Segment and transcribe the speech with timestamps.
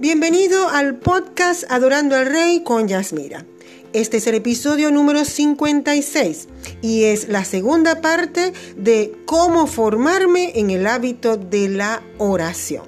[0.00, 3.44] Bienvenido al podcast Adorando al Rey con Yasmira.
[3.92, 6.46] Este es el episodio número 56
[6.82, 12.84] y es la segunda parte de cómo formarme en el hábito de la oración.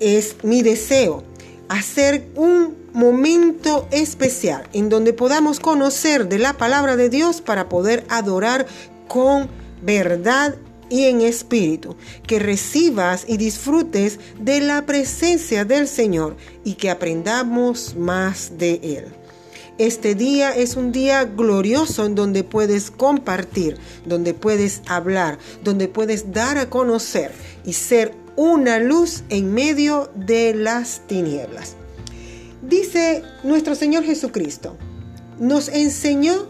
[0.00, 1.24] Es mi deseo
[1.70, 8.04] hacer un momento especial en donde podamos conocer de la palabra de Dios para poder
[8.10, 8.66] adorar
[9.08, 9.48] con
[9.80, 10.56] verdad
[10.90, 11.96] y en espíritu,
[12.26, 19.04] que recibas y disfrutes de la presencia del Señor y que aprendamos más de Él.
[19.78, 26.32] Este día es un día glorioso en donde puedes compartir, donde puedes hablar, donde puedes
[26.32, 27.32] dar a conocer
[27.64, 31.76] y ser una luz en medio de las tinieblas.
[32.60, 34.76] Dice nuestro Señor Jesucristo,
[35.38, 36.46] nos enseñó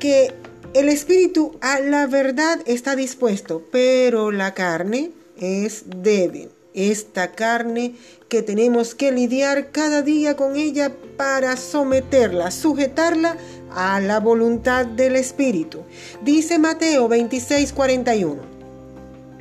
[0.00, 0.34] que
[0.74, 6.48] el espíritu a la verdad está dispuesto, pero la carne es débil.
[6.74, 7.94] Esta carne
[8.28, 13.36] que tenemos que lidiar cada día con ella para someterla, sujetarla
[13.74, 15.82] a la voluntad del espíritu.
[16.22, 18.40] Dice Mateo 26, 41.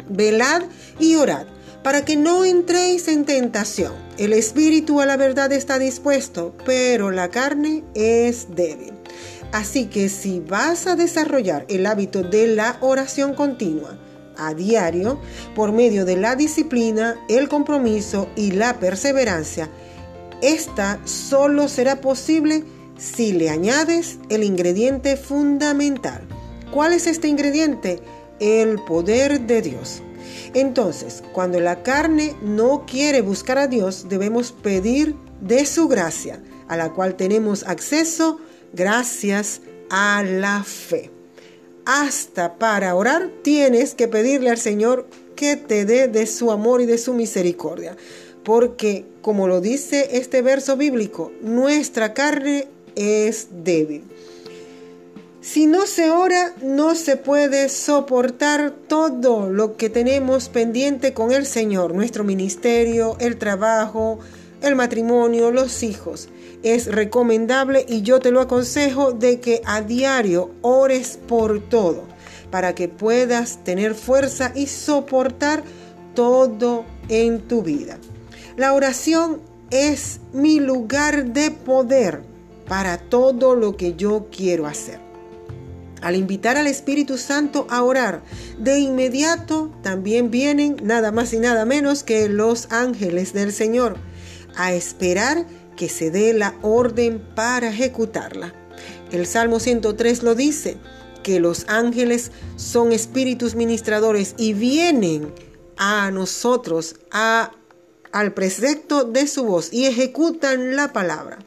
[0.10, 0.64] Velad
[1.00, 1.48] y orad
[1.84, 3.94] para que no entréis en tentación.
[4.18, 9.01] El espíritu a la verdad está dispuesto, pero la carne es débil.
[9.52, 13.98] Así que si vas a desarrollar el hábito de la oración continua
[14.38, 15.20] a diario,
[15.56, 19.70] por medio de la disciplina, el compromiso y la perseverancia,
[20.42, 22.64] esta solo será posible
[22.98, 26.22] si le añades el ingrediente fundamental.
[26.72, 28.00] ¿Cuál es este ingrediente?
[28.40, 30.02] El poder de Dios.
[30.54, 36.78] Entonces, cuando la carne no quiere buscar a Dios, debemos pedir de su gracia, a
[36.78, 38.40] la cual tenemos acceso
[38.74, 41.10] gracias a la fe.
[41.86, 46.86] Hasta para orar tienes que pedirle al Señor que te dé de su amor y
[46.86, 47.98] de su misericordia.
[48.44, 54.04] Porque, como lo dice este verso bíblico, nuestra carne es débil.
[55.42, 61.48] Si no se ora, no se puede soportar todo lo que tenemos pendiente con el
[61.48, 64.20] Señor, nuestro ministerio, el trabajo,
[64.62, 66.30] el matrimonio, los hijos.
[66.64, 72.04] Es recomendable y yo te lo aconsejo de que a diario ores por todo
[72.52, 75.64] para que puedas tener fuerza y soportar
[76.14, 77.98] todo en tu vida.
[78.58, 79.42] La oración
[79.72, 82.22] es mi lugar de poder
[82.68, 85.00] para todo lo que yo quiero hacer.
[86.02, 88.22] Al invitar al Espíritu Santo a orar,
[88.58, 93.98] de inmediato también vienen nada más y nada menos que los ángeles del Señor
[94.56, 95.46] a esperar
[95.76, 98.54] que se dé la orden para ejecutarla.
[99.12, 100.78] El Salmo 103 lo dice,
[101.22, 105.34] que los ángeles son espíritus ministradores y vienen
[105.78, 107.52] a nosotros, a,
[108.12, 111.40] al precepto de su voz y ejecutan la palabra.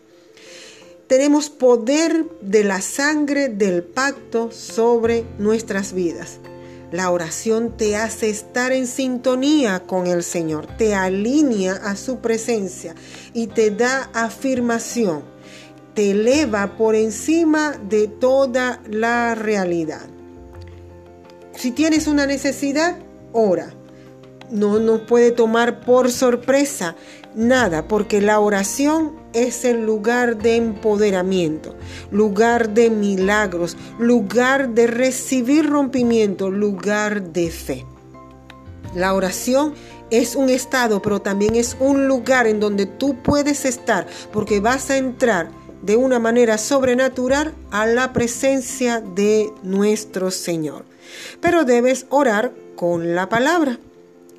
[1.06, 6.40] Tenemos poder de la sangre del pacto sobre nuestras vidas.
[6.94, 12.94] La oración te hace estar en sintonía con el Señor, te alinea a su presencia
[13.32, 15.24] y te da afirmación,
[15.94, 20.06] te eleva por encima de toda la realidad.
[21.56, 22.96] Si tienes una necesidad,
[23.32, 23.74] ora.
[24.50, 26.94] No nos puede tomar por sorpresa
[27.34, 31.74] nada, porque la oración es el lugar de empoderamiento,
[32.10, 37.84] lugar de milagros, lugar de recibir rompimiento, lugar de fe.
[38.94, 39.74] La oración
[40.10, 44.90] es un estado, pero también es un lugar en donde tú puedes estar, porque vas
[44.90, 45.50] a entrar
[45.82, 50.84] de una manera sobrenatural a la presencia de nuestro Señor.
[51.40, 53.78] Pero debes orar con la palabra.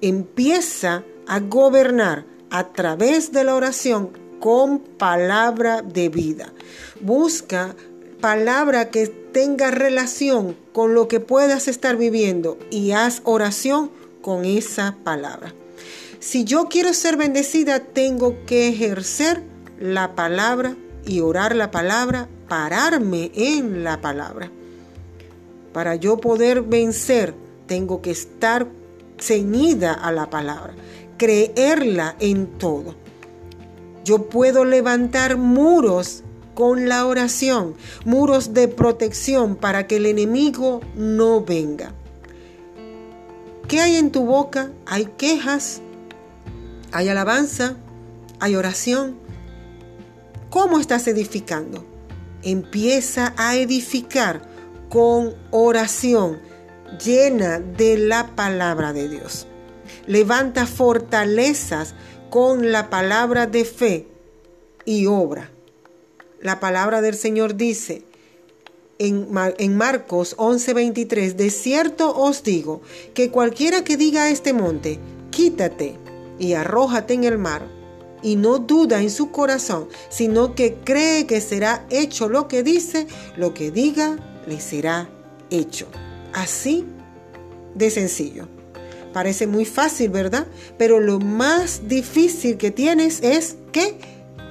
[0.06, 6.54] Empieza a gobernar a través de la oración con palabra de vida.
[7.02, 7.76] Busca
[8.22, 13.90] palabra que tenga relación con lo que puedas estar viviendo y haz oración
[14.22, 15.56] con esa palabra.
[16.20, 19.42] Si yo quiero ser bendecida, tengo que ejercer
[19.80, 20.76] la palabra
[21.08, 24.52] y orar la palabra, pararme en la palabra.
[25.74, 27.34] Para yo poder vencer,
[27.66, 28.68] tengo que estar
[29.18, 30.74] ceñida a la palabra,
[31.18, 32.96] creerla en todo.
[34.04, 36.24] Yo puedo levantar muros
[36.54, 37.76] con la oración,
[38.06, 41.92] muros de protección para que el enemigo no venga.
[43.68, 44.72] ¿Qué hay en tu boca?
[44.86, 45.82] Hay quejas,
[46.92, 47.76] hay alabanza,
[48.40, 49.18] hay oración.
[50.50, 51.86] ¿Cómo estás edificando?
[52.44, 54.44] Empieza a edificar
[54.90, 56.40] con oración
[56.98, 59.48] llena de la palabra de Dios.
[60.08, 61.96] Levanta fortalezas
[62.30, 64.08] con la palabra de fe
[64.86, 65.52] y obra.
[66.42, 68.04] La palabra del Señor dice
[69.00, 72.82] en, en Marcos 11:23, de cierto os digo
[73.14, 75.00] que cualquiera que diga a este monte,
[75.32, 75.98] quítate
[76.40, 77.76] y arrójate en el mar,
[78.22, 83.06] y no duda en su corazón, sino que cree que será hecho lo que dice,
[83.38, 85.10] lo que diga le será
[85.52, 85.88] hecho.
[86.36, 86.86] Así
[87.76, 88.48] de sencillo.
[89.14, 90.48] Parece muy fácil, ¿verdad?
[90.78, 93.98] Pero lo más difícil que tienes es que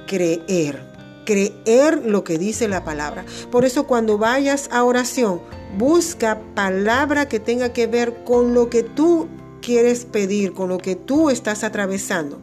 [0.07, 0.83] creer.
[1.27, 3.23] Creer lo que dice la palabra.
[3.51, 5.41] Por eso cuando vayas a oración,
[5.77, 9.27] busca palabra que tenga que ver con lo que tú
[9.61, 12.41] quieres pedir, con lo que tú estás atravesando.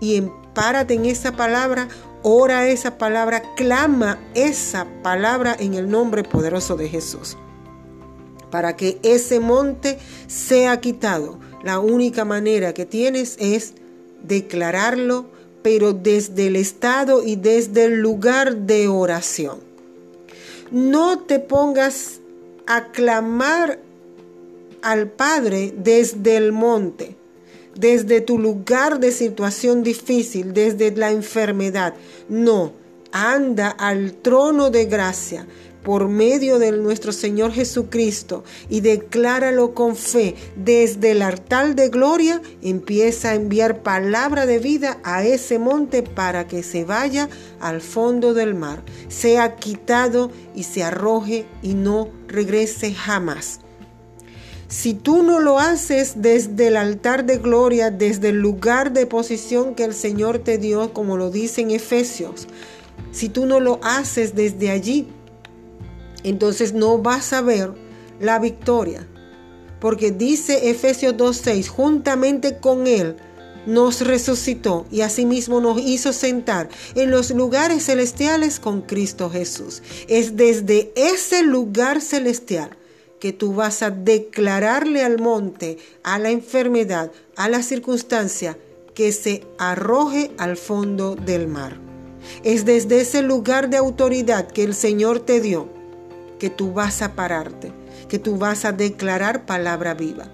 [0.00, 1.88] Y empárate en esa palabra,
[2.22, 7.36] ora esa palabra, clama esa palabra en el nombre poderoso de Jesús.
[8.56, 9.98] Para que ese monte
[10.28, 13.74] sea quitado la única manera que tienes es
[14.22, 15.26] declararlo,
[15.60, 19.58] pero desde el estado y desde el lugar de oración.
[20.70, 22.20] No te pongas
[22.66, 23.78] a clamar
[24.80, 27.14] al Padre desde el monte,
[27.74, 31.92] desde tu lugar de situación difícil, desde la enfermedad.
[32.30, 32.72] No,
[33.12, 35.46] anda al trono de gracia
[35.86, 42.42] por medio de nuestro Señor Jesucristo y decláralo con fe desde el altar de gloria,
[42.60, 47.28] empieza a enviar palabra de vida a ese monte para que se vaya
[47.60, 53.60] al fondo del mar, sea quitado y se arroje y no regrese jamás.
[54.66, 59.76] Si tú no lo haces desde el altar de gloria, desde el lugar de posición
[59.76, 62.48] que el Señor te dio, como lo dice en Efesios,
[63.12, 65.06] si tú no lo haces desde allí,
[66.26, 67.72] entonces no vas a ver
[68.20, 69.06] la victoria.
[69.80, 73.16] Porque dice Efesios 2.6, juntamente con Él
[73.66, 79.82] nos resucitó y asimismo nos hizo sentar en los lugares celestiales con Cristo Jesús.
[80.08, 82.70] Es desde ese lugar celestial
[83.20, 88.58] que tú vas a declararle al monte, a la enfermedad, a la circunstancia,
[88.94, 91.78] que se arroje al fondo del mar.
[92.42, 95.75] Es desde ese lugar de autoridad que el Señor te dio
[96.38, 97.72] que tú vas a pararte,
[98.08, 100.28] que tú vas a declarar palabra viva.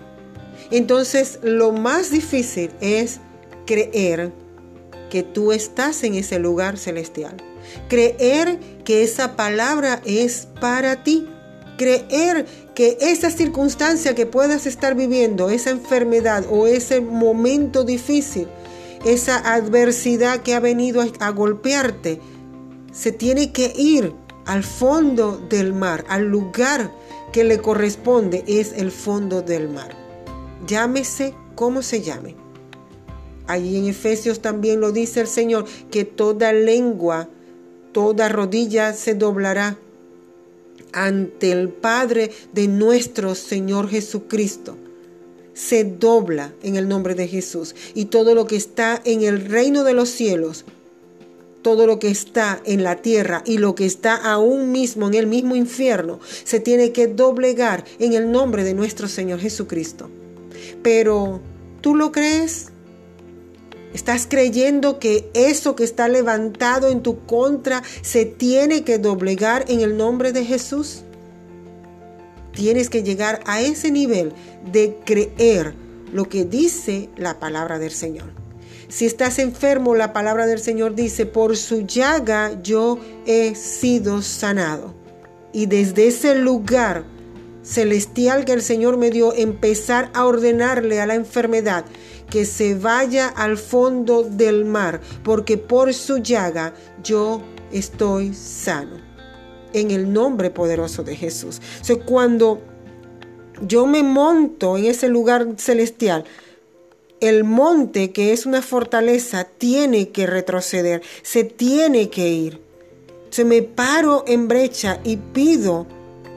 [0.70, 3.20] Entonces, lo más difícil es
[3.66, 4.32] creer
[5.10, 7.36] que tú estás en ese lugar celestial.
[7.88, 11.28] Creer que esa palabra es para ti.
[11.76, 18.48] Creer que esa circunstancia que puedas estar viviendo, esa enfermedad o ese momento difícil,
[19.04, 22.20] esa adversidad que ha venido a, golpearte,
[22.92, 24.14] se tiene que ir
[24.46, 26.90] al fondo del mar, al lugar
[27.32, 29.96] que le corresponde es el fondo del mar.
[30.66, 32.36] Llámese como se llame.
[33.46, 37.28] Allí en Efesios también lo dice el Señor, que toda lengua,
[37.92, 39.76] toda rodilla se doblará
[40.92, 44.76] ante el Padre de nuestro Señor Jesucristo.
[45.54, 47.74] Se dobla en el nombre de Jesús.
[47.94, 50.64] Y todo lo que está en el reino de los cielos
[51.62, 55.26] todo lo que está en la tierra y lo que está aún mismo en el
[55.26, 60.10] mismo infierno se tiene que doblegar en el nombre de nuestro Señor Jesucristo.
[60.82, 61.40] Pero,
[61.80, 62.68] ¿tú lo crees?
[63.94, 69.80] ¿Estás creyendo que eso que está levantado en tu contra se tiene que doblegar en
[69.80, 71.02] el nombre de Jesús?
[72.52, 74.32] Tienes que llegar a ese nivel
[74.70, 75.74] de creer
[76.12, 78.41] lo que dice la palabra del Señor.
[78.92, 84.92] Si estás enfermo, la palabra del Señor dice, por su llaga yo he sido sanado.
[85.50, 87.04] Y desde ese lugar
[87.62, 91.86] celestial que el Señor me dio, empezar a ordenarle a la enfermedad
[92.28, 97.40] que se vaya al fondo del mar, porque por su llaga yo
[97.72, 98.98] estoy sano.
[99.72, 101.62] En el nombre poderoso de Jesús.
[101.88, 102.60] O cuando
[103.66, 106.26] yo me monto en ese lugar celestial,
[107.22, 112.60] el monte, que es una fortaleza, tiene que retroceder, se tiene que ir.
[113.30, 115.86] Se me paro en brecha y pido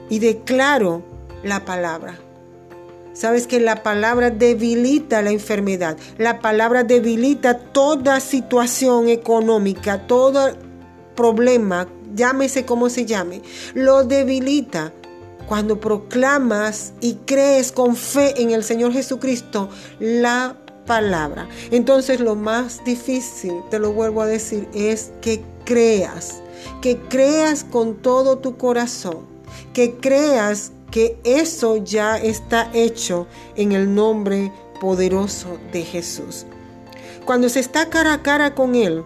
[0.08, 1.02] y declaro
[1.42, 2.20] la palabra.
[3.14, 10.54] Sabes que la palabra debilita la enfermedad, la palabra debilita toda situación económica, todo
[11.16, 13.42] problema, llámese como se llame,
[13.74, 14.92] lo debilita.
[15.48, 19.68] Cuando proclamas y crees con fe en el Señor Jesucristo,
[20.00, 21.48] la palabra.
[21.70, 26.42] Entonces lo más difícil, te lo vuelvo a decir, es que creas,
[26.80, 29.26] que creas con todo tu corazón,
[29.72, 33.26] que creas que eso ya está hecho
[33.56, 36.46] en el nombre poderoso de Jesús.
[37.24, 39.04] Cuando se está cara a cara con Él,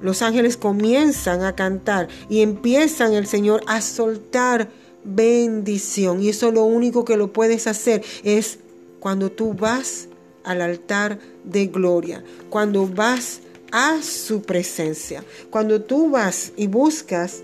[0.00, 4.68] los ángeles comienzan a cantar y empiezan el Señor a soltar
[5.04, 6.22] bendición.
[6.22, 8.58] Y eso lo único que lo puedes hacer es
[9.00, 10.07] cuando tú vas
[10.48, 13.40] al altar de gloria, cuando vas
[13.70, 17.42] a su presencia, cuando tú vas y buscas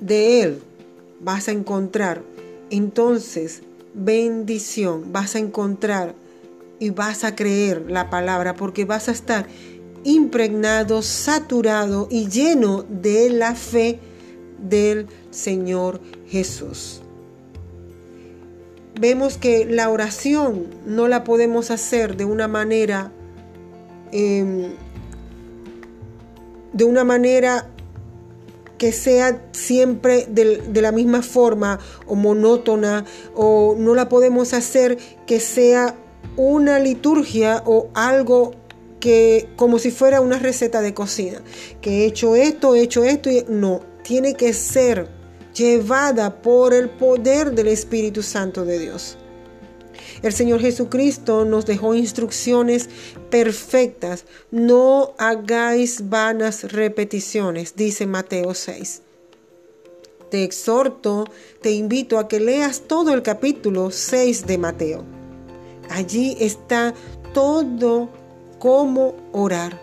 [0.00, 0.62] de Él,
[1.20, 2.22] vas a encontrar
[2.70, 6.14] entonces bendición, vas a encontrar
[6.78, 9.46] y vas a creer la palabra porque vas a estar
[10.02, 13.98] impregnado, saturado y lleno de la fe
[14.58, 17.02] del Señor Jesús.
[18.98, 23.12] Vemos que la oración no la podemos hacer de una manera
[24.12, 24.70] em,
[26.72, 27.68] de una manera
[28.78, 33.04] que sea siempre de, la misma forma o monótona
[33.34, 35.94] o no la podemos hacer que sea
[36.36, 38.52] una liturgia o algo
[38.98, 41.42] que como si fuera una receta de cocina,
[41.82, 45.08] que he hecho esto, he hecho esto y no, tiene que ser
[45.54, 49.16] llevada por el poder del Espíritu Santo de Dios.
[50.22, 52.88] El Señor Jesucristo nos dejó instrucciones
[53.30, 54.24] perfectas.
[54.50, 59.02] No hagáis vanas repeticiones, dice Mateo 6.
[60.30, 61.24] Te exhorto,
[61.60, 65.04] te invito a que leas todo el capítulo 6 de Mateo.
[65.88, 66.94] Allí está
[67.32, 68.10] todo
[68.58, 69.80] cómo orar.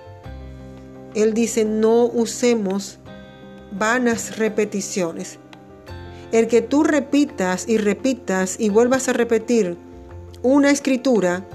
[1.15, 2.99] Él dice, no usemos
[3.71, 5.39] vanas repeticiones.
[6.31, 9.77] El que tú repitas y repitas y vuelvas a repetir
[10.43, 11.45] una escritura,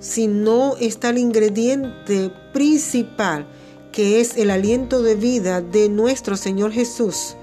[0.00, 3.46] si no está el ingrediente principal,
[3.92, 7.36] que es el aliento de vida de nuestro Señor Jesús,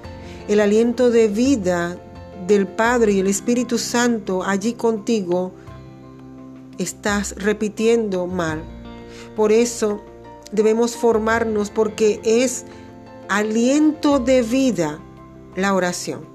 [0.47, 1.97] el aliento de vida
[2.47, 5.51] del Padre y el Espíritu Santo allí contigo,
[6.77, 8.61] estás repitiendo mal.
[9.35, 10.01] Por eso
[10.51, 12.65] debemos formarnos porque es
[13.29, 14.99] aliento de vida
[15.55, 16.25] la oración.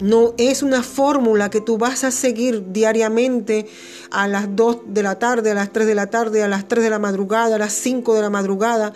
[0.00, 3.66] No es una fórmula que tú vas a seguir diariamente
[4.10, 6.82] a las 2 de la tarde, a las 3 de la tarde, a las 3
[6.82, 8.92] de la madrugada, a las 5 de la madrugada.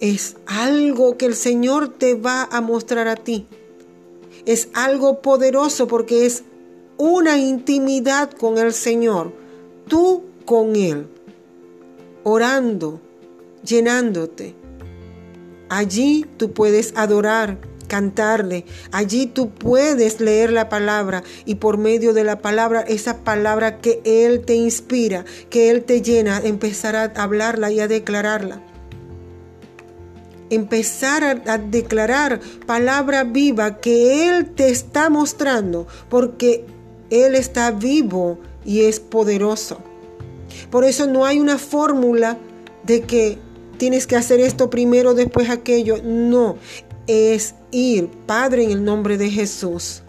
[0.00, 3.46] Es algo que el Señor te va a mostrar a ti.
[4.46, 6.44] Es algo poderoso porque es
[6.96, 9.32] una intimidad con el Señor.
[9.88, 11.08] Tú con Él
[12.28, 13.00] orando,
[13.64, 14.54] llenándote.
[15.68, 18.64] Allí tú puedes adorar, cantarle.
[18.92, 24.00] Allí tú puedes leer la palabra y por medio de la palabra, esa palabra que
[24.04, 28.62] Él te inspira, que Él te llena, empezar a hablarla y a declararla.
[30.50, 36.64] Empezar a, declarar palabra viva que Él te está mostrando, porque
[37.10, 39.78] Él está vivo y es poderoso.
[40.70, 42.38] Por eso no hay una fórmula
[42.84, 43.38] de que
[43.78, 45.98] tienes que hacer esto primero, después aquello.
[46.02, 46.56] No,
[47.08, 50.02] es ir, Padre, en el nombre de Jesús.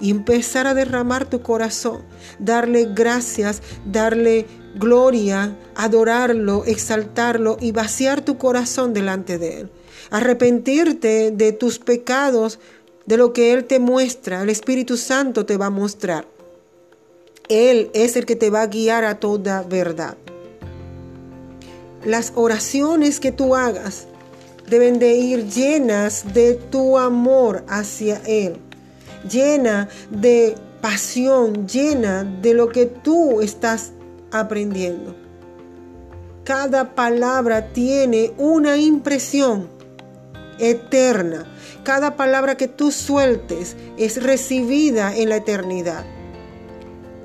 [0.00, 2.02] Y empezar a derramar tu corazón,
[2.38, 9.70] darle gracias, darle gloria, adorarlo, exaltarlo y vaciar tu corazón delante de Él.
[10.10, 12.60] Arrepentirte de tus pecados,
[13.06, 16.26] de lo que Él te muestra, el Espíritu Santo te va a mostrar.
[17.48, 20.16] Él es el que te va a guiar a toda verdad.
[22.04, 24.06] Las oraciones que tú hagas
[24.68, 28.56] deben de ir llenas de tu amor hacia Él,
[29.28, 33.92] llena de pasión, llena de lo que tú estás
[34.30, 35.14] aprendiendo.
[36.44, 39.68] Cada palabra tiene una impresión
[40.58, 41.46] eterna.
[41.82, 46.04] Cada palabra que tú sueltes es recibida en la eternidad.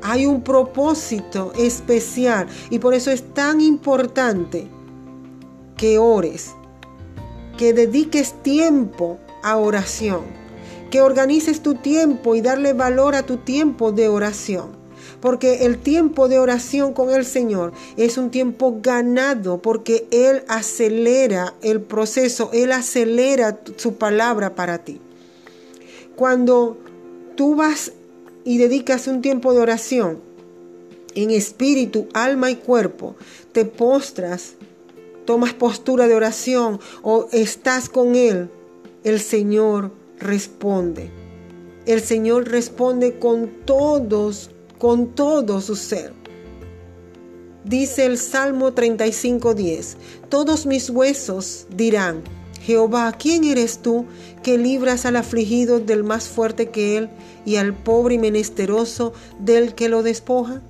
[0.02, 4.68] Hay un propósito especial y por eso es tan importante
[5.78, 6.54] que ores,
[7.64, 10.24] que dediques tiempo a oración,
[10.92, 14.72] que organices tu tiempo y darle valor a tu tiempo de oración.
[15.22, 21.54] Porque el tiempo de oración con el Señor es un tiempo ganado porque Él acelera
[21.62, 25.00] el proceso, Él acelera su palabra para ti.
[26.18, 26.78] Cuando
[27.38, 27.94] tú vas
[28.44, 30.20] y dedicas un tiempo de oración
[31.16, 33.16] en espíritu, alma y cuerpo,
[33.54, 34.56] te postras,
[35.26, 38.50] tomas postura de oración o estás con Él,
[39.04, 41.10] el Señor responde.
[41.86, 46.14] El Señor responde con todos, con todo su ser.
[47.66, 49.96] Dice el Salmo 35:10,
[50.30, 52.24] todos mis huesos dirán,
[52.62, 54.06] Jehová, ¿quién eres tú
[54.42, 57.10] que libras al afligido del más fuerte que él
[57.46, 60.62] y al pobre y menesteroso del que lo despoja?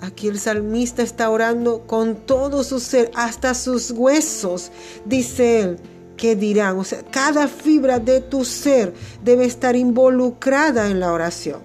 [0.00, 4.72] Aquí el salmista está orando con todo su ser, hasta sus huesos,
[5.04, 5.76] dice él.
[6.16, 6.78] ¿Qué dirán?
[6.78, 8.92] O sea, cada fibra de tu ser
[9.24, 11.62] debe estar involucrada en la oración.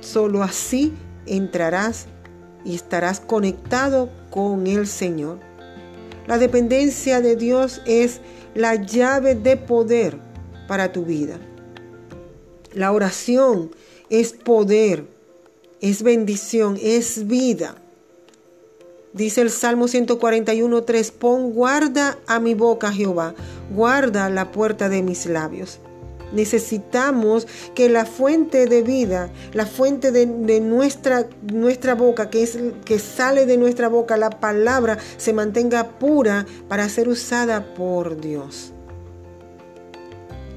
[0.00, 0.94] Solo así
[1.26, 2.06] entrarás
[2.64, 5.40] y estarás conectado con el Señor.
[6.26, 8.20] La dependencia de Dios es
[8.54, 10.18] la llave de poder
[10.66, 11.38] para tu vida.
[12.72, 13.70] La oración
[14.08, 15.06] es poder,
[15.84, 17.74] es bendición, es vida.
[19.12, 23.34] Dice el Salmo 141.3, pon guarda a mi boca, Jehová,
[23.70, 25.80] guarda la puerta de mis labios.
[26.32, 30.26] Necesitamos que la fuente de vida, la fuente de,
[30.60, 36.46] nuestra, nuestra boca, que, es, que sale de nuestra boca, la palabra, se mantenga pura
[36.66, 38.72] para ser usada por Dios.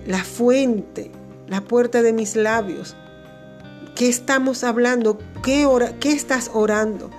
[0.05, 1.11] La fuente,
[1.47, 2.95] la puerta de mis labios.
[3.97, 5.17] ¿Qué estamos hablando?
[5.41, 5.67] ¿Qué,
[5.99, 7.09] qué estás orando?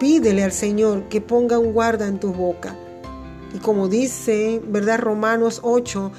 [0.00, 2.76] Pídele al Señor que ponga un guarda en tu boca.
[3.54, 4.98] Y como dice, ¿verdad?
[4.98, 6.10] Romanos 8,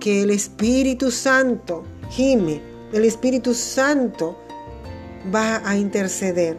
[0.00, 2.60] que el Espíritu Santo gime,
[2.92, 4.36] el Espíritu Santo
[5.32, 6.58] va a interceder.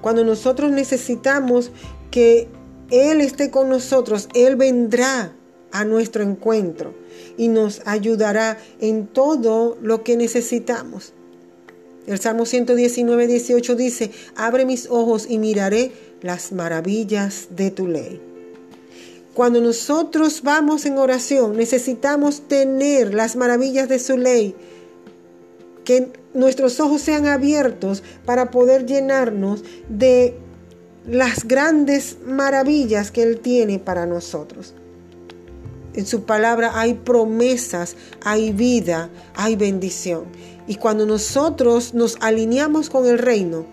[0.00, 1.70] Cuando nosotros necesitamos
[2.10, 2.48] que
[2.90, 5.36] Él esté con nosotros, Él vendrá
[5.74, 6.94] a nuestro encuentro
[7.36, 11.12] y nos ayudará en todo lo que necesitamos.
[12.06, 15.90] El Salmo 119, 18 dice, abre mis ojos y miraré
[16.22, 18.20] las maravillas de tu ley.
[19.34, 24.54] Cuando nosotros vamos en oración, necesitamos tener las maravillas de su ley,
[25.84, 30.36] que nuestros ojos sean abiertos para poder llenarnos de
[31.04, 34.72] las grandes maravillas que Él tiene para nosotros.
[35.94, 40.24] En su palabra hay promesas, hay vida, hay bendición.
[40.66, 43.66] Y cuando nosotros nos alineamos con el reino,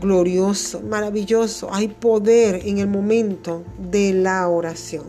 [0.00, 1.68] glorioso, maravilloso.
[1.72, 5.04] Hay poder en el momento de la oración.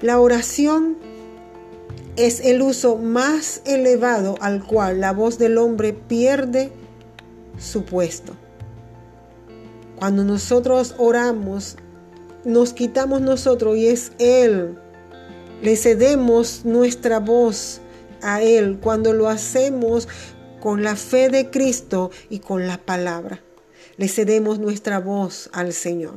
[0.00, 0.96] La oración
[2.16, 6.70] es el uso más elevado al cual la voz del hombre pierde
[7.58, 8.32] su puesto.
[9.96, 11.76] Cuando nosotros oramos,
[12.44, 14.78] nos quitamos nosotros y es Él.
[15.62, 17.80] Le cedemos nuestra voz
[18.22, 20.08] a Él cuando lo hacemos
[20.60, 23.40] con la fe de Cristo y con la palabra
[23.96, 26.14] le cedemos nuestra voz al Señor.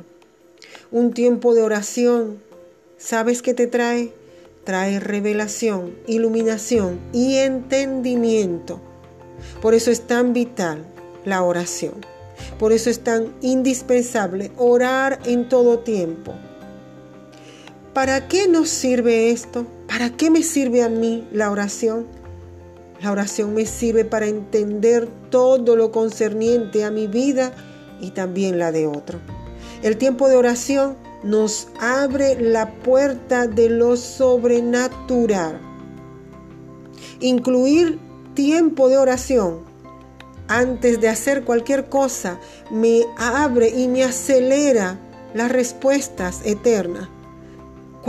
[0.91, 2.41] Un tiempo de oración,
[2.97, 4.12] ¿sabes qué te trae?
[4.65, 8.82] Trae revelación, iluminación y entendimiento.
[9.62, 10.86] Por eso es tan vital
[11.25, 11.93] la oración.
[12.58, 16.34] Por eso es tan indispensable orar en todo tiempo.
[17.93, 19.65] ¿Para qué nos sirve esto?
[19.88, 22.06] ¿Para qué me sirve a mí la oración?
[23.02, 27.52] La oración me sirve para entender todo lo concerniente a mi vida
[27.99, 29.19] y también la de otro.
[29.82, 35.60] El tiempo de oración nos abre la puerta de lo sobrenatural.
[37.21, 37.99] Incluir
[38.36, 39.62] tiempo de oración
[40.47, 44.99] antes de hacer cualquier cosa me abre y me acelera
[45.34, 47.10] las respuestas eternas.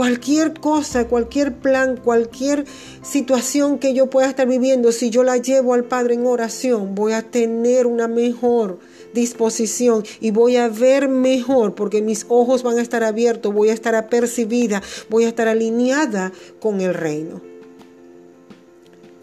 [0.01, 2.65] Cualquier cosa, cualquier plan, cualquier
[3.03, 7.13] situación que yo pueda estar viviendo, si yo la llevo al Padre en oración, voy
[7.13, 8.79] a tener una mejor
[9.13, 13.73] disposición y voy a ver mejor porque mis ojos van a estar abiertos, voy a
[13.73, 17.39] estar apercibida, voy a estar alineada con el reino.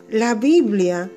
[0.08, 1.10] La Biblia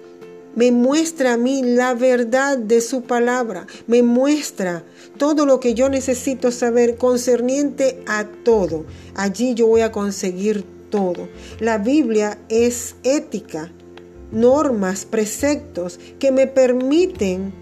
[0.56, 4.84] me muestra a mí la verdad de su palabra, me muestra
[5.18, 8.86] todo lo que yo necesito saber concerniente a todo.
[9.16, 11.30] Allí yo voy a conseguir todo.
[11.60, 13.72] La Biblia es ética,
[14.32, 17.54] normas, preceptos que me permiten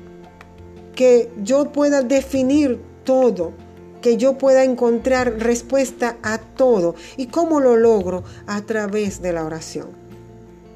[0.96, 3.54] que yo pueda definir todo,
[4.02, 6.96] que yo pueda encontrar respuesta a todo.
[7.18, 8.24] ¿Y cómo lo logro?
[8.48, 10.09] A través de la oración.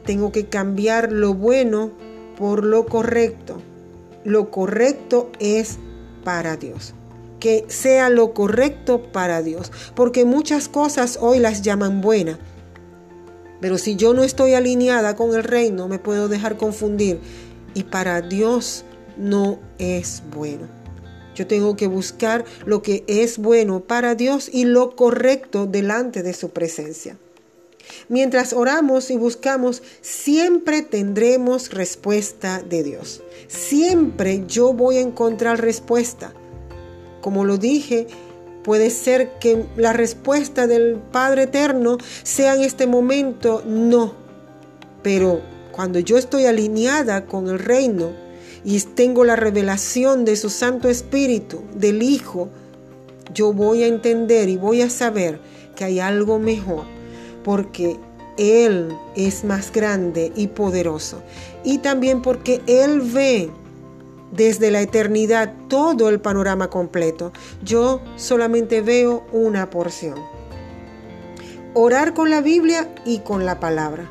[0.06, 1.92] Tengo que cambiar lo bueno
[2.38, 3.62] por lo correcto.
[4.24, 5.78] Lo correcto es
[6.24, 6.94] para Dios.
[7.40, 9.72] Que sea lo correcto para Dios.
[9.96, 12.38] Porque muchas cosas hoy las llaman buenas.
[13.62, 17.20] Pero si yo no estoy alineada con el reino, me puedo dejar confundir.
[17.74, 18.84] Y para Dios
[19.18, 20.68] no es bueno.
[21.36, 26.34] Yo tengo que buscar lo que es bueno para Dios y lo correcto delante de
[26.34, 27.18] su presencia.
[28.10, 33.22] Mientras oramos y buscamos, siempre tendremos respuesta de Dios.
[33.48, 36.34] Siempre yo voy a encontrar respuesta.
[37.22, 38.08] Como lo dije,
[38.64, 44.16] puede ser que la respuesta del Padre Eterno sea en este momento no.
[45.02, 45.42] Pero
[45.72, 48.24] cuando yo estoy alineada con el reino,
[48.66, 52.50] y tengo la revelación de su Santo Espíritu, del Hijo,
[53.34, 55.40] yo voy a entender y voy a saber
[55.76, 56.86] que hay algo mejor,
[57.44, 58.00] porque
[58.38, 61.22] Él es más grande y poderoso.
[61.64, 63.52] Y también porque Él ve
[64.32, 67.32] desde la eternidad todo el panorama completo.
[67.64, 70.20] Yo solamente veo una porción.
[71.76, 74.10] Orar con la Biblia y con la palabra.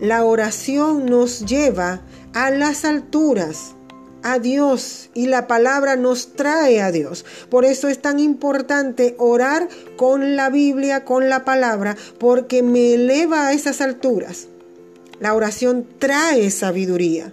[0.00, 2.00] La oración nos lleva
[2.34, 3.74] a las alturas,
[4.22, 7.24] a Dios, y la palabra nos trae a Dios.
[7.48, 13.48] Por eso es tan importante orar con la Biblia, con la palabra, porque me eleva
[13.48, 14.48] a esas alturas.
[15.20, 17.32] La oración trae sabiduría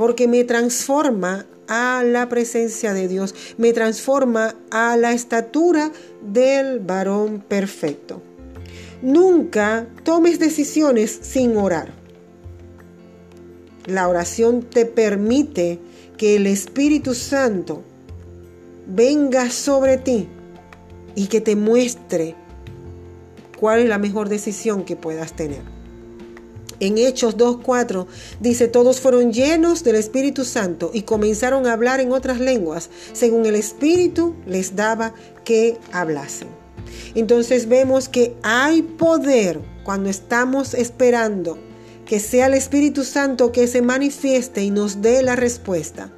[0.00, 7.44] porque me transforma a la presencia de Dios, me transforma a la estatura del varón
[7.46, 8.22] perfecto.
[9.02, 11.92] Nunca tomes decisiones sin orar.
[13.84, 15.78] La oración te permite
[16.20, 17.82] que el Espíritu Santo
[18.86, 20.28] venga sobre ti
[21.14, 22.34] y que te muestre
[23.58, 25.62] cuál es la mejor decisión que puedas tener
[26.78, 28.06] en Hechos 2.4
[28.38, 33.46] dice, todos fueron llenos del Espíritu Santo y comenzaron a hablar en otras lenguas, según
[33.46, 36.48] el Espíritu les daba que hablasen.
[37.14, 41.69] Entonces vemos que hay poder cuando estamos esperando
[42.10, 46.10] que sea el Espíritu Santo que se manifieste y nos dé la respuesta.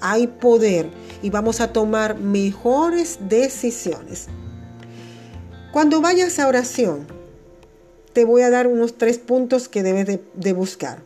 [0.00, 0.88] Hay poder
[1.22, 4.28] y vamos a tomar mejores decisiones.
[5.72, 7.08] Cuando vayas a oración,
[8.12, 11.02] te voy a dar unos tres puntos que debes de, buscar.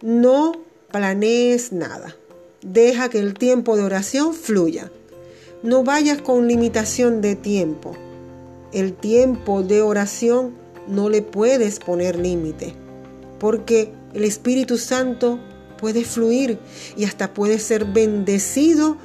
[0.00, 0.52] No
[0.92, 2.14] planees nada.
[2.62, 4.92] Deja que el tiempo de oración fluya.
[5.64, 7.96] No vayas con limitación de tiempo.
[8.70, 10.54] El tiempo de oración
[10.86, 12.85] no le puedes poner límite,
[13.38, 15.38] porque el Espíritu Santo
[15.78, 16.58] puede fluir
[16.96, 18.96] y hasta puede ser bendecido,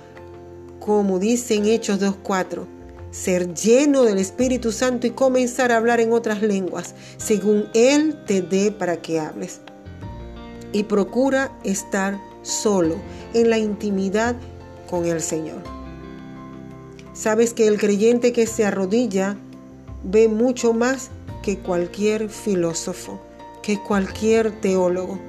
[0.79, 2.65] como dice en Hechos 2.4
[3.11, 8.41] ser lleno del Espíritu Santo y comenzar a hablar en otras lenguas, según Él te
[8.41, 9.59] dé para que hables.
[10.71, 12.95] Y procura estar solo,
[13.33, 14.35] en la intimidad
[14.89, 15.61] con el Señor.
[17.13, 19.37] Sabes que el creyente que se arrodilla
[20.03, 21.09] ve mucho más
[21.43, 23.19] que cualquier filósofo,
[23.63, 25.19] que cualquier teólogo,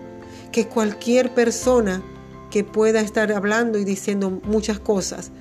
[0.50, 2.02] que cualquier persona
[2.50, 5.32] que pueda estar hablando y diciendo muchas cosas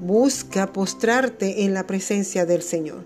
[0.00, 3.02] Busca postrarte en la presencia del Señor.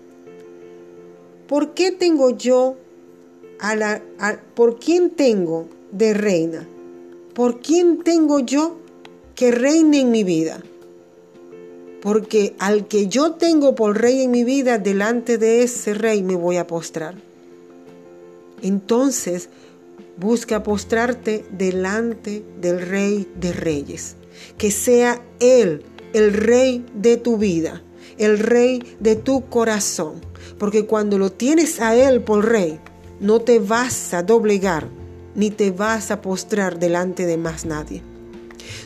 [1.47, 2.75] ¿Por qué tengo yo
[3.59, 4.01] a la
[4.53, 6.67] por quién tengo de reina?
[7.33, 8.77] ¿Por quién tengo yo
[9.33, 10.61] que reine en mi vida?
[11.99, 16.35] Porque al que yo tengo por rey en mi vida, delante de ese rey me
[16.35, 17.15] voy a postrar.
[18.63, 19.49] Entonces,
[20.17, 24.15] busca postrarte delante del rey de reyes.
[24.57, 27.83] Que sea Él el rey de tu vida,
[28.17, 30.21] el rey de tu corazón.
[30.57, 32.79] Porque cuando lo tienes a Él por rey,
[33.19, 34.87] no te vas a doblegar
[35.35, 38.03] ni te vas a postrar delante de más nadie.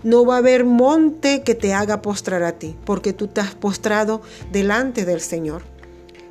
[0.04, 3.56] No va a haber monte que te haga postrar a ti, porque tú te has
[3.56, 5.64] postrado delante del Señor.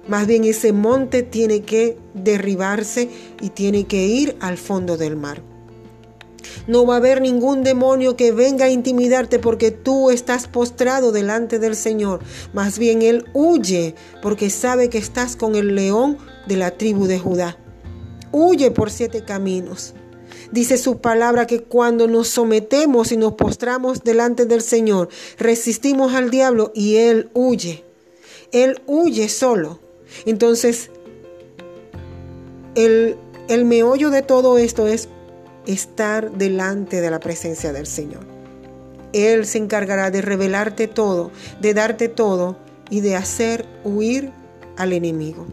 [0.09, 3.09] Más bien ese monte tiene que derribarse
[3.41, 5.43] y tiene que ir al fondo del mar.
[6.67, 11.59] No va a haber ningún demonio que venga a intimidarte porque tú estás postrado delante
[11.59, 12.21] del Señor.
[12.53, 17.19] Más bien Él huye porque sabe que estás con el león de la tribu de
[17.19, 17.57] Judá.
[18.33, 19.95] Huye por siete caminos.
[20.53, 26.31] Dice su palabra que cuando nos sometemos y nos postramos delante del Señor, resistimos al
[26.31, 27.85] diablo y Él huye.
[28.53, 29.86] Él huye solo.
[30.25, 30.91] Entonces,
[32.75, 33.17] el,
[33.49, 35.09] el meollo de todo esto es
[35.67, 38.25] estar delante de la presencia del Señor.
[39.13, 42.57] Él se encargará de revelarte todo, de darte todo
[42.91, 44.33] y de hacer huir
[44.77, 45.47] al enemigo.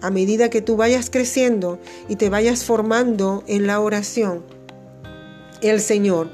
[0.00, 4.44] A medida que tú vayas creciendo y te vayas formando en la oración,
[5.62, 6.28] el Señor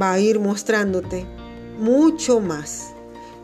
[0.00, 1.24] va a ir mostrándote
[1.78, 2.92] mucho más,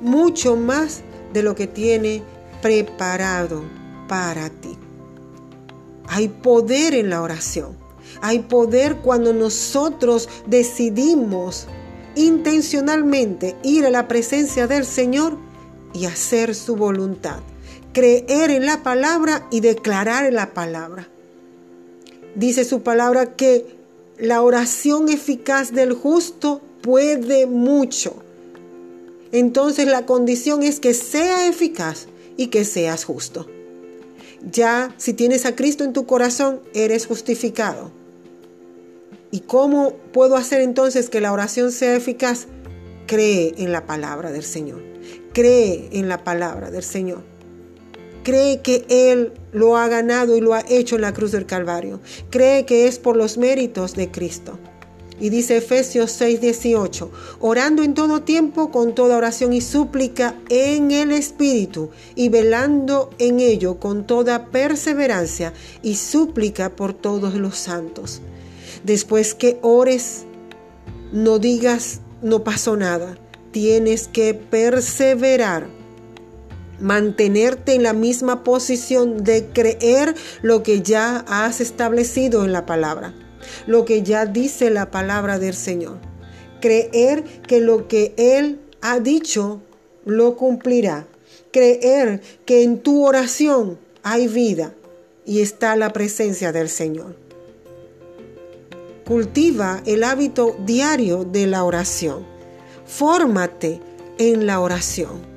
[0.01, 2.23] mucho más de lo que tiene
[2.61, 3.63] preparado
[4.09, 4.77] para ti.
[6.09, 7.77] Hay poder en la oración.
[8.23, 11.67] Hay poder cuando nosotros decidimos
[12.15, 15.37] intencionalmente ir a la presencia del Señor
[15.93, 17.41] y hacer su voluntad.
[17.93, 21.09] Creer en la palabra y declarar en la palabra.
[22.35, 23.67] Dice su palabra que
[24.19, 28.17] la oración eficaz del justo puede mucho.
[29.31, 32.07] Entonces la condición es que sea eficaz
[32.39, 33.47] y que seas justo.
[34.51, 37.93] Ya si tienes a Cristo en tu corazón, eres justificado
[39.31, 42.47] ¿Y cómo puedo hacer entonces que la oración sea eficaz?
[43.07, 44.83] Cree en la palabra del Señor.
[45.35, 47.23] Cree en la palabra del Señor.
[48.25, 52.01] Cree que Él lo ha ganado y lo ha hecho en la cruz del Calvario.
[52.31, 54.59] Cree que es por los méritos de Cristo.
[55.21, 61.11] Y dice Efesios 6:18, orando en todo tiempo con toda oración y súplica en el
[61.11, 65.53] Espíritu y velando en ello con toda perseverancia
[65.83, 68.21] y súplica por todos los santos.
[68.85, 70.25] Después que ores,
[71.13, 73.19] no digas, no pasó nada.
[73.51, 75.67] Tienes que perseverar
[76.79, 83.15] mantenerte en la misma posición de creer lo que ya has establecido en la palabra
[83.67, 85.99] lo que ya dice la palabra del Señor.
[86.61, 89.61] Creer que lo que Él ha dicho
[90.05, 91.07] lo cumplirá.
[91.53, 94.75] Creer que en tu oración hay vida
[95.25, 97.17] y está la presencia del Señor.
[99.07, 102.27] Cultiva el hábito diario de la oración.
[102.87, 103.81] Fórmate
[104.19, 105.29] en la oración.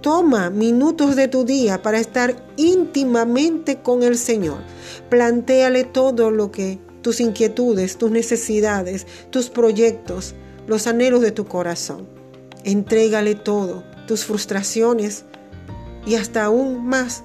[0.00, 4.58] Toma minutos de tu día para estar íntimamente con el Señor.
[5.08, 10.34] Plantéale todo lo que tus inquietudes, tus necesidades, tus proyectos,
[10.66, 12.08] los anhelos de tu corazón.
[12.64, 15.24] Entrégale todo, tus frustraciones
[16.04, 17.22] y hasta aún más,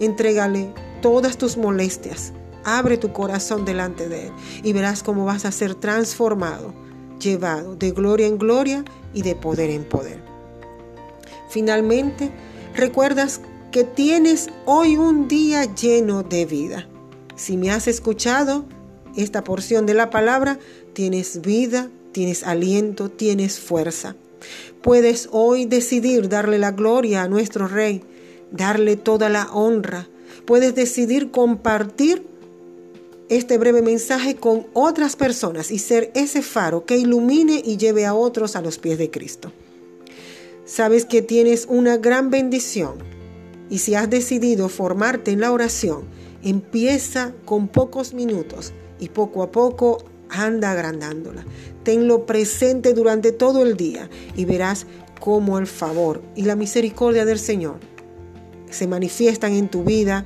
[0.00, 2.34] entrégale todas tus molestias.
[2.62, 6.74] Abre tu corazón delante de Él y verás cómo vas a ser transformado,
[7.18, 10.22] llevado de gloria en gloria y de poder en poder.
[11.48, 12.30] Finalmente,
[12.74, 13.40] recuerdas
[13.70, 16.86] que tienes hoy un día lleno de vida.
[17.34, 18.66] Si me has escuchado,
[19.16, 20.58] esta porción de la palabra,
[20.92, 24.16] tienes vida, tienes aliento, tienes fuerza.
[24.82, 28.02] Puedes hoy decidir darle la gloria a nuestro Rey,
[28.50, 30.08] darle toda la honra.
[30.44, 32.26] Puedes decidir compartir
[33.28, 38.14] este breve mensaje con otras personas y ser ese faro que ilumine y lleve a
[38.14, 39.52] otros a los pies de Cristo.
[40.64, 42.94] Sabes que tienes una gran bendición
[43.70, 46.02] y si has decidido formarte en la oración,
[46.42, 48.72] empieza con pocos minutos
[49.02, 51.44] y poco a poco anda agrandándola.
[51.82, 54.86] Tenlo presente durante todo el día y verás
[55.20, 57.80] cómo el favor y la misericordia del Señor
[58.70, 60.24] se manifiestan en tu vida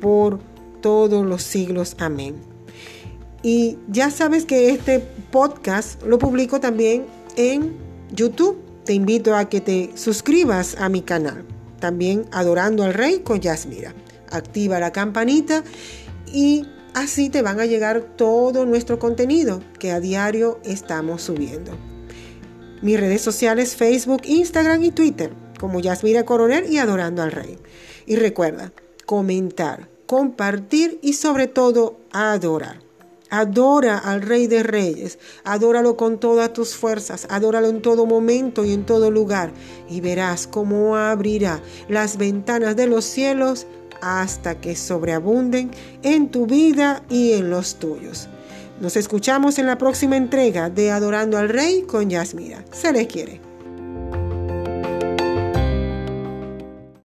[0.00, 0.40] por
[0.80, 1.96] todos los siglos.
[1.98, 2.36] Amén.
[3.42, 7.04] Y ya sabes que este podcast lo publico también
[7.36, 7.76] en
[8.10, 8.56] YouTube.
[8.86, 11.44] Te invito a que te suscribas a mi canal.
[11.78, 13.94] También Adorando al Rey con Yasmira.
[14.30, 15.62] Activa la campanita
[16.32, 21.72] y Así te van a llegar todo nuestro contenido que a diario estamos subiendo.
[22.82, 27.58] Mis redes sociales Facebook, Instagram y Twitter como Yasmira Coronel y Adorando al Rey.
[28.06, 28.72] Y recuerda,
[29.06, 32.80] comentar, compartir y sobre todo adorar.
[33.30, 38.72] Adora al Rey de Reyes, adóralo con todas tus fuerzas, adóralo en todo momento y
[38.72, 39.50] en todo lugar,
[39.88, 43.66] y verás cómo abrirá las ventanas de los cielos
[44.04, 45.70] hasta que sobreabunden
[46.02, 48.28] en tu vida y en los tuyos.
[48.80, 52.64] Nos escuchamos en la próxima entrega de Adorando al Rey con Yasmira.
[52.72, 53.53] Se les quiere.